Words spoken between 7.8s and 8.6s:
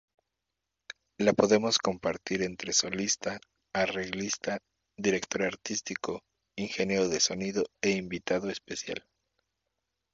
e invitado